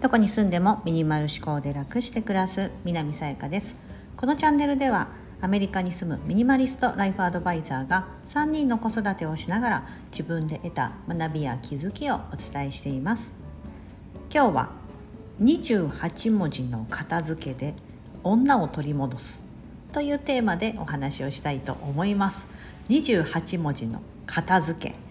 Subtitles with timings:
[0.00, 3.76] どこに住んでもミニマル思考で楽して暮らす南さやかです。
[4.16, 5.08] このチャンネルでは
[5.40, 13.32] アメリカに住むミニマリストライフアドバイザーが3人の子育てをしながら自分で得た学びや気づきをお伝えしています。
[14.34, 14.70] 今日は
[15.40, 17.74] 28文字の片付けで
[18.24, 19.40] 女を取り戻す
[19.92, 22.46] というテーマでお話をしたいと思います。
[22.88, 25.09] 28文字の片付け。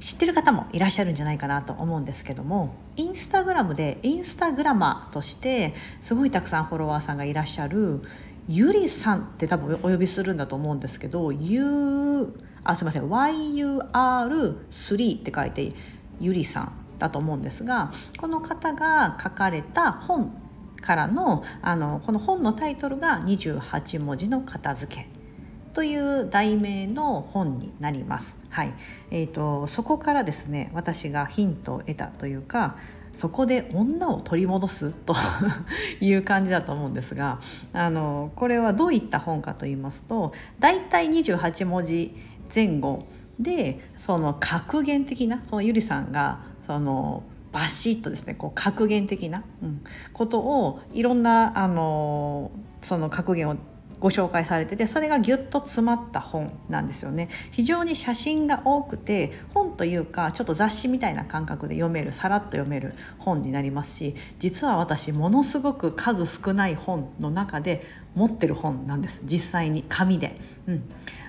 [0.00, 8.00] 知ってる方もいらっしゃるんじゃないかなと思うんですけどもインスタグラムでインスタグラマーとしてすごいたくさんフォロワーさんがいらっしゃる
[8.48, 12.32] ゆりさんって多分お呼びするんだと思うんですけど U
[12.64, 15.72] あすいません YUR3 って書いて
[16.20, 20.32] ゆりさんだと思うんですがこの方が書かれた本
[20.80, 25.17] からのあのこの本のタイトルが28文字の片付け。
[25.74, 28.38] という題名の本になります。
[28.50, 28.72] はい
[29.10, 32.76] えーと、そこからですね私がヒントを得たというか
[33.12, 35.14] そこで女を取り戻すと
[36.00, 37.40] いう感じだと思うんですが
[37.72, 42.14] あのこれはどういった本かと言いますと大体28文字
[42.54, 43.04] 前後
[43.40, 47.22] でその格言的なそのゆりさんがその
[47.52, 49.82] バシッとですねこう格言的な、うん、
[50.12, 52.50] ことをいろんなあの
[52.82, 53.56] その格言を
[54.00, 57.28] ご紹介されててそれがギュッと詰まった本なんですよね。
[57.50, 69.20] 非常に写真が多くて本というかちょっと雑誌みたいな感覚で読めるさらっと読める本になりますし実は私ものすごく数少ない本の中で持ってる本なんです。
[69.24, 70.36] 実際に紙で、
[70.66, 70.82] うん、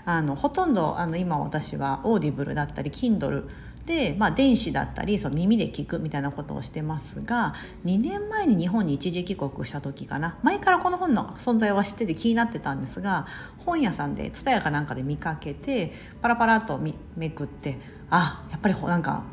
[0.05, 3.47] あのほとんどあの今私は Audible だったり Kindle
[3.89, 10.37] で、まあ、電子だったりその耳で聞くみたいなことをしてますが2年前に日本に一時帰国した時かな。
[10.43, 13.25] 前からこの本の存在は知ってて気になってたんですが
[13.57, 16.79] 本屋さんで蔦屋かなんかで見かけてパラパラと
[17.17, 17.79] めくって
[18.11, 19.23] あやっぱりなんか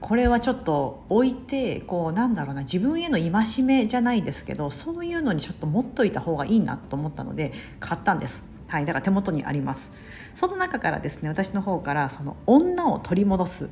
[0.00, 8.42] これはちょっと置いてこうなんだろうな自分への戒めじゃないですけどそういうのにちょっと持っといた方がいいなと思ったので買ったんです。
[8.66, 9.92] はい、だから手元にあります。
[10.34, 13.70] その中からですね私の方からその女を取り戻す。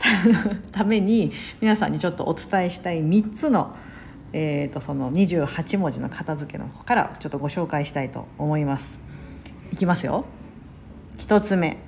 [0.72, 3.76] ために皆さんにちょっとお伝えしたい3つの,、
[4.32, 8.98] えーと、その28文字の片付けの方からちょっとご紹介したいと思います。
[9.72, 10.24] いきますよ。
[11.18, 11.78] 1つ目。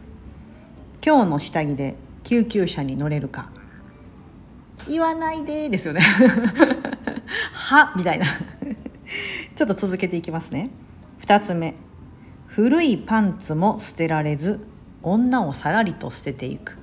[1.04, 3.50] 今日の下着で救急車に乗れるか。
[4.88, 6.00] 言わないでですよね。
[7.52, 8.26] はみたいな。
[9.54, 10.70] ちょっと続けていきますね。
[11.22, 11.74] 2つ目。
[12.46, 14.60] 古いパンツも捨てられず
[15.02, 16.76] 女をさらりと捨てていく。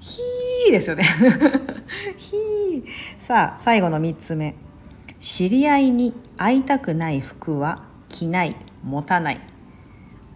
[0.00, 0.35] ひー。
[0.70, 1.04] ですよね。
[2.16, 2.84] ひー。
[3.18, 4.54] さあ最後の3つ目。
[5.20, 9.40] 知り合いに会いたくない服は着ない持たない。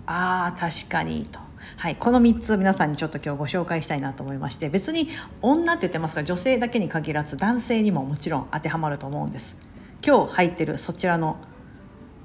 [0.06, 1.38] あー確かにと。
[1.76, 5.08] はい、この3つ皆さんにちょっと今日ご紹介したいなと思いまして別に
[5.42, 9.56] 女って言ってますが女性だけに限らず男性にももちろん当てはまると思うんです。
[10.04, 11.36] 今日入ってるそちらの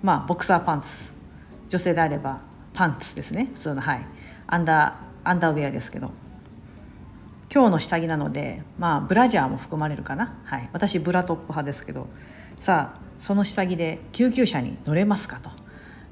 [0.01, 1.13] まあボクサーパンツ。
[1.67, 2.41] 女性であれば
[2.73, 3.49] パンツですね。
[3.53, 4.05] 普通のはい。
[4.47, 6.11] アンダーアンダーウェアですけど。
[7.55, 12.07] 今日の下着なのでまあブラジャーも含まれるかな、はい、私ブラトップ派ですけど。
[12.59, 15.49] さあその下着で救急車に乗れますかと。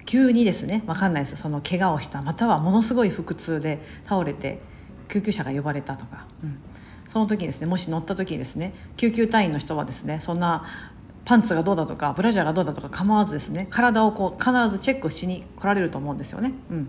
[0.05, 4.59] 急にですね分かんないですその怪我をしたまたはものすごい腹痛で倒れて
[5.07, 6.59] 救急車が呼ばれたとか、うん、
[7.07, 10.65] その時にですねもし乗った時にですね救急隊員の人はですねそんな
[11.23, 16.51] パンツがどうだとかブラジャーがどうだとか構わずですね体をこう必ずチェックしに来られると思うんですよね。
[16.69, 16.87] うん。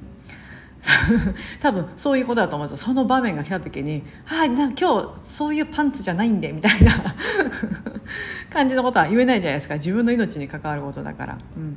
[1.61, 2.87] 多分そういうことだと思うんですよ。
[2.89, 6.93] その場面が来た時に「はい、あ、今日そういうパンツじゃないんで」みたいな
[8.51, 9.75] 感じのことは言えないじゃないですか。
[9.75, 11.77] 自分の命に関わることだから、うん、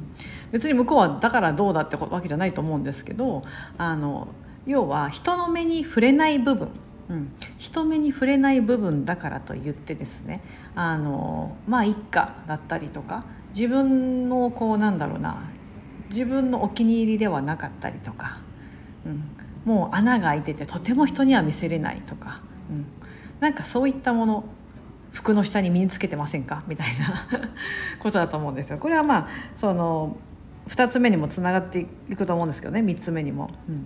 [0.52, 3.44] 別に向こうはだからどうだってわけじゃないと思うんですけど
[3.78, 4.28] あの
[4.66, 6.70] 要は人の目に触れない部分。
[7.10, 10.42] うん、人目に触れない部分だからと言ってですね。
[10.76, 13.24] あのまあ一家だったりとか
[13.56, 15.38] 自分のこうなんだろうな。
[16.10, 18.47] 自分のお気に入りではなかったりとか。
[19.66, 22.86] うん、もう穴が開いててとても人には見せれないとか、うん、
[23.40, 24.44] なんかそういったもの
[25.12, 26.64] 服の下に身につけてませんか？
[26.68, 27.28] みたいな
[28.00, 28.78] ことだと思うんですよ。
[28.78, 30.18] これはまあその
[30.68, 32.82] 2つ目にもつながっていくと思うんですけどね。
[32.82, 33.86] 3つ目にも、うん、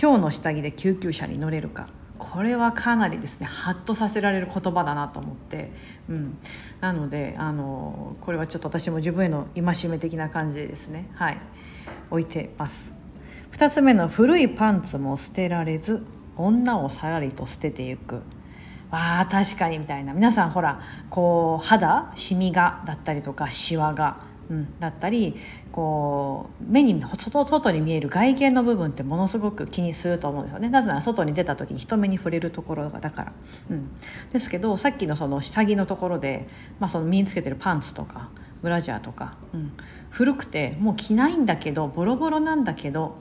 [0.00, 1.88] 今日の下着で救急車に乗れるか。
[2.18, 5.70] これはかなりですねハッとさせられる言葉だなと思って、
[6.08, 6.38] うん、
[6.80, 11.10] なのであのこれはちょっと私も自分への戒め的な感じでですね。
[11.14, 11.38] はい。
[12.10, 12.95] 置いてます。
[13.56, 16.06] 2つ目の古いパンツも捨てられず
[16.36, 18.20] 女をさらりと捨てていく。
[18.90, 20.12] あ確かにみたいな。
[20.12, 25.34] 皆さんほらこう肌シミがだったりとかシワがうん、だったり
[25.72, 30.68] こう目に外外に見える外見の部分ってものすごく気にすると思うんですよね。
[30.68, 33.32] なぜなら外に出た時に人目に触れるところだから、
[33.70, 33.90] うん、
[34.30, 36.46] ですけどさっきのその下着のところで、
[36.78, 38.28] まあ、その身につけてるパンツとか
[38.62, 39.72] ブラジャーとか、うん、
[40.10, 43.18] 古くてもう着ないんだけどボロボロなんだけど、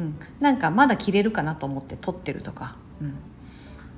[0.00, 3.14] うん、なんかまだ着れるかなと思って取ってるとか、うん、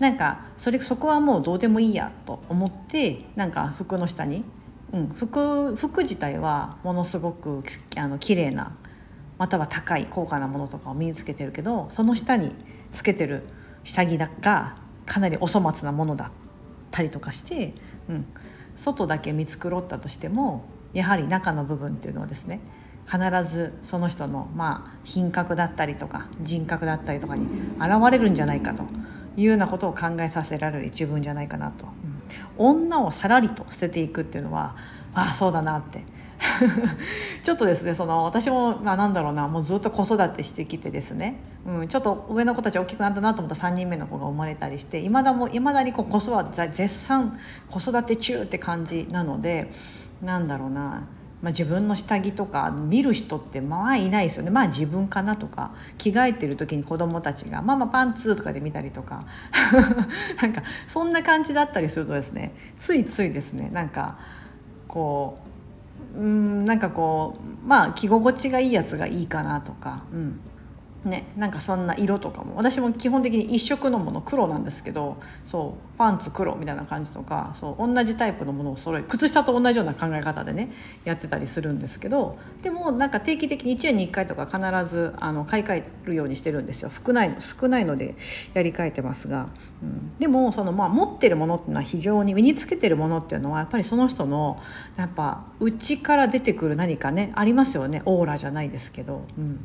[0.01, 4.45] なんかそれそこはもうどうでもいいやと思ってなんか服の下に。
[4.93, 7.63] うん、服服自体はものすごく
[7.97, 8.77] あの綺麗な
[9.39, 12.53] または高い高価なものとかを身につけてるけどその下に
[12.91, 13.43] つけてる
[13.85, 14.77] 下着が
[15.07, 16.31] かなりお粗末なものだっ
[16.91, 17.73] たりとかして、
[18.11, 18.27] うん、
[18.77, 22.61] 外だけ見繕ったとしてもやはり中の部分っていうのはですね
[23.07, 27.47] 必ずその人の、まあ、品格だったりとか人格だったりとかに
[27.79, 28.85] 現れるんじゃないかと
[29.37, 31.87] いうようなことを考えさせられる一文じゃないかなと。
[32.59, 32.73] うん。
[32.75, 34.77] 女をさらりと捨てていくっていうのは
[35.15, 36.05] ああそうだなって。
[37.43, 47.39] ちょっとですねその私も、まあ、なんだろうなもうずっと子育てしてきてですね、うん、ちょっと上の子たち大きくなったなと思った3人目の子が生まれたりしていまだもいまだにこう子育て絶賛
[47.71, 49.71] 子育て中って感じなので
[50.21, 51.05] なんだろうな。
[51.43, 54.51] まあ、自分の下着とか見る人ってまあいないですよね。
[54.51, 59.25] まあ自分かなとか着替えてる時に子供たちが「ママパンツ」とかで見たりとか。
[60.41, 64.17] なんかそんな感じだったりするとですねついついですねなんか
[64.87, 65.39] こ
[66.17, 70.41] ううんなんかこうまあ着心地がいいやつがいいかなとか、うん、
[71.05, 72.57] ね、なんかそんな色とかも。
[72.57, 80.71] 私も基本的に一色のもの黒なんですけどそうパンツ黒みたいな感じとかそう同じタイプのものを揃え靴下と同じような考え方でね
[81.05, 84.59] やってたりするんですけどでもなんか定期的に1年に1回とか必
[84.91, 86.91] ずあの買い替えるようにしてるんですよ。
[86.91, 88.15] 少ないの少ないので
[88.55, 89.49] やり替えてますが、
[89.83, 94.61] うん、でもその、まあ、持ってるものっていうのは非常に身につけてるものっていうのはやっぱりその人の
[94.97, 98.03] やっぱ内から出てくる何かねありますよね。
[98.05, 99.61] オーラじゃないですけど、うん、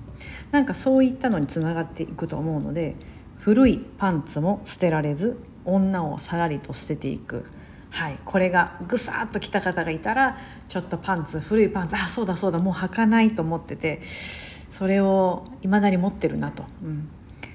[0.51, 2.95] なんかそういったたのにつながっていくと思うので
[3.39, 7.45] 古いパンツも捨てられず女をさらりと捨てていく。
[7.89, 10.37] はい、これがぐさっと来た方がいたら
[10.67, 17.07] ちょっとパンツ古いパンツあそうだそうだもう履かないと思っててそれをいまだに持ってるなと、うん、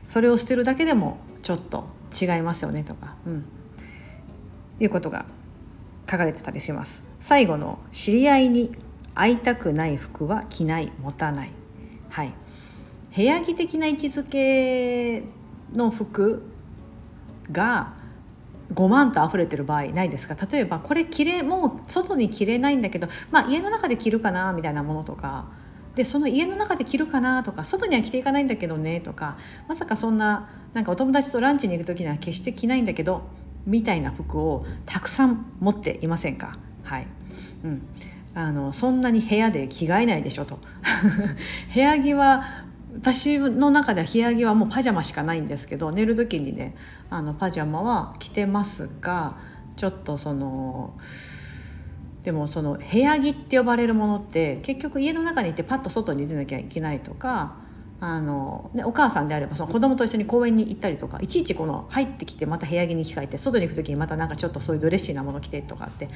[0.09, 1.85] それを捨てるだけでもちょっと
[2.19, 3.45] 違いますよねとか、うん、
[4.81, 5.27] いうことが
[6.11, 7.05] 書かれてたりします。
[7.21, 8.73] 最後の知り合いに
[9.15, 11.53] 会いたくない服は着ない持たない。
[12.09, 12.35] はい、
[13.15, 15.23] 部屋着的な位置づけ
[15.75, 16.43] の服
[17.51, 17.95] が
[18.75, 20.37] 5万と溢れてる場合ないですか？
[20.51, 25.47] 例えばこれ着れもう外に着れないんだけど、まあ、家の中で着るかなみたいなものとか。
[25.95, 29.37] でその家の中で着るかなとか外には着ていかないんだけどねとか
[29.69, 33.25] まさかそんななんかお友達とランチに行く時には決して着ないんだけど
[33.67, 36.57] みたいな服をたくさん持っていませんか？
[36.83, 37.07] はい、
[37.63, 37.83] うん、
[38.35, 40.59] あのそんなに部屋で着替えないでしょと。
[41.75, 42.43] 部屋着は
[42.95, 46.77] 私の中では部屋着はもうパジャマしかないんですけど寝る時にね
[47.11, 49.39] あのパジャマは着てますが
[49.77, 50.99] ちょっとその
[52.23, 57.57] でもその部屋着って呼ばれるものって結局家の中にいてパッと外に出なきゃいけないとか
[58.05, 66.09] あの、ね、お母さんであればその子供と一緒に公園に行ったりとかいちいちこの入ってきてまた部屋着に着替えて外に行く時にまたなんかちょっとそういうドレッシーなもの着てとかって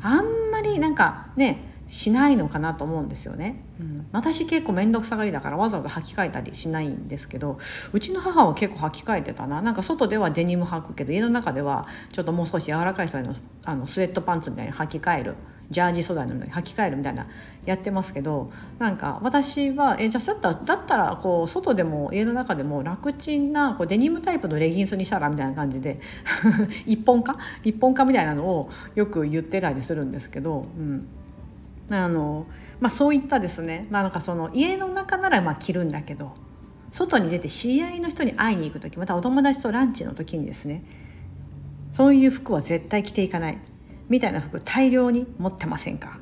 [0.00, 7.58] あんまりなんかねしないのかなと思うんですよね、うん、私結構面倒くさがりだからわざわざ履き替えたりしないんですけど
[7.92, 9.60] うちの母は結構履き替えてたな。
[9.60, 15.34] なんか外ではデニム履くけど家の中ではちょっともう少し柔らかい素材のあのスウェットパンツみたいに履き替える
[15.70, 17.26] ジャージ素材のに履き替えるみたいな
[17.64, 26.00] やってますけどなんか私はえじゃあだったらだったらこう外でも家の中でも楽ちんなこうデニムタイプのレギンスにしたらみたいな感じで
[26.86, 27.36] 一本化？
[27.62, 31.06] 一本化みたいなのをよく言ってたりするんですけど、うん、
[31.90, 32.46] あの、
[32.80, 36.32] まあ、そういったですね、まあ、なんかその家の中ならまあ着るんだけど
[36.92, 40.84] 外に出て知り合いの人に会いに行く時またお友達とランチの時にですね
[41.92, 43.58] そういう服は絶対着ていかない。
[44.08, 46.18] みたいな服大量に持ってませんか、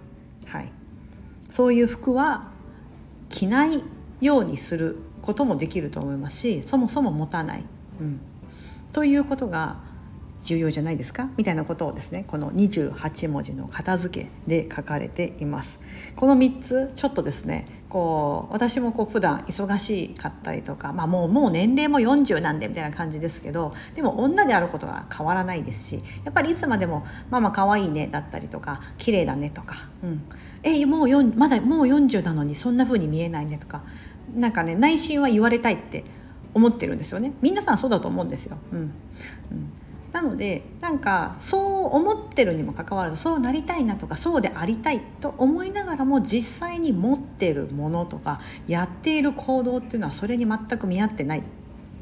[0.46, 0.72] はい、
[1.50, 2.50] そういう服は
[3.28, 3.82] 着ない
[4.20, 7.64] ようにすることもできると思いますしそもそも持たない、
[8.00, 8.20] うん、
[8.92, 9.80] ということが
[10.42, 11.28] 重要じゃないですか？
[11.36, 15.80] みたいなことをですねこの28文字の片付けで書かれています。
[16.16, 30.22] この3つちょっとですねこう私もこう普段忙しかったりとか、まあ、もうもう年齢も40なんでみたいな感じですけどでも女であることは変わらないですしやっぱりいつまでも「ママ可愛いね」だったりとか「綺麗だね」とか「うん、
[30.62, 33.82] えもうまだもう40なのにそんな風に見えないね」とか
[34.34, 36.04] なんかね内心は言われたいって
[36.54, 37.32] 思ってるんですよね。
[37.42, 38.56] 皆さんそうだと思うんですよ。
[38.72, 38.92] うん、うん。
[40.12, 51.42] なのでなんかそう思ってるにもかかわらずそうなりたいなとかそうでありたいと思いながらも実際に持ってるものとかやっている行動っていうのはそれに全く見合ってない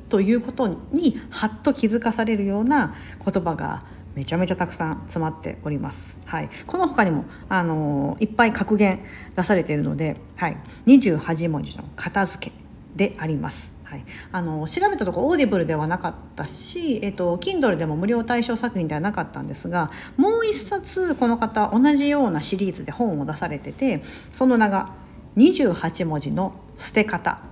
[0.09, 3.83] ということにはっと気づかされるような言葉が
[4.17, 6.19] めちゃめちゃたくさん詰まっております。
[6.27, 9.05] はい、この他にもあのいっぱい格言
[9.37, 12.57] 出されているので、はい、28文字の片付け
[12.97, 13.80] であります。
[13.91, 24.01] はい、あの調べたところ Audible ではなかったし、えっと、Kindle でも無料対象作品ではなかったんですがもう一冊この方同じようなシリーズで本を出されてて
[24.33, 24.93] その名が
[25.37, 27.43] 28文字の捨て方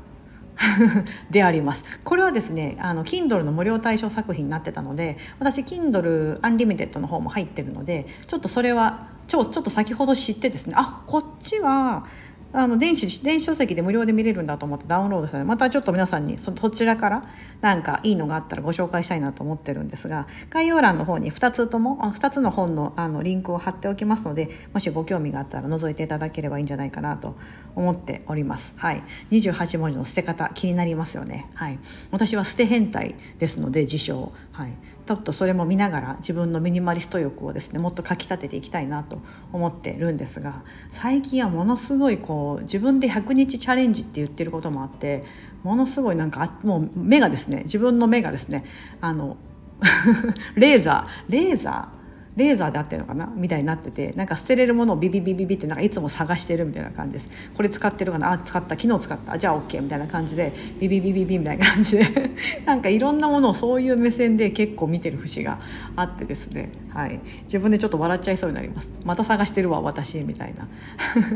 [1.28, 1.85] であります。
[2.04, 12.07] これはですねあの Kindle の無料対象作品になってたので私 Kindle Unlimited の方も入ってるのでちょっとそれはちょちょっと先ほど知ってですねあこっちは
[12.52, 17.28] あの電子電子書籍で無料で見れるんだと思ってダウンロードしたのでまたちょっと皆さんにそそちらから
[17.60, 27.36] なんかいいのがあったらご紹介したいなと思ってるんですが概要欄の方に2つともあ2つの本のあのリンクを貼っておきますのでもしご興味があったら覗いていただければいいんじゃないかなと
[27.76, 28.72] 思っております。
[28.76, 31.48] はい、28文字の捨て方気になりますよね。
[31.54, 31.78] はい、
[32.10, 34.72] 私は捨て変態ですので自称、はい、
[35.08, 39.22] ちょっとそれも見ながら自分のミニマリスト欲をですねもっとかきたてていきたいなと
[39.54, 45.25] 思ってるんですが最近はものすごいこう自分で100日チャレンジって言ってることもあって
[45.62, 48.64] ものすごいなんかもう目がですね自分の目がですね
[49.00, 49.37] あの
[50.57, 51.97] レーザーレーザー
[52.38, 53.30] レーザーであってるのかな？
[53.37, 57.28] みたいになっててなんか捨てれるものをビビビビビってなんかいつも探してるみたいな感じです。
[57.54, 58.30] これ使ってるかな？
[58.33, 58.78] あ使った。
[58.78, 59.37] 昨日使った。
[59.37, 62.30] じゃあ OK みたいな感じでビビビビビみたいな感じで。
[62.64, 65.59] なんかいろんなものをそういう目線で結構見てる節が
[65.97, 68.90] あってですね、はい、自分でちょっと笑っちゃいそうになります。
[69.04, 70.68] また探してるわ私みたいな。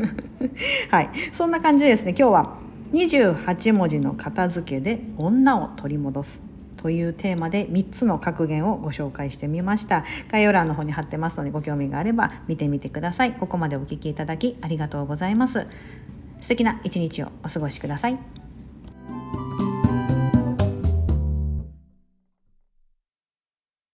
[0.89, 1.09] はい。
[1.33, 2.57] そんな感じでですね今日は
[2.93, 6.52] 28文字の片付けで女を取り戻す。
[6.83, 10.03] というテーマで3つの格言をご紹介してみました。
[10.29, 13.31] 概要欄の方に貼ってますのでご興味があれば見てみてください。
[13.31, 15.65] ここまでお聴きいただきありがとうございます。
[16.39, 18.42] 素敵な一日をお過ごしください。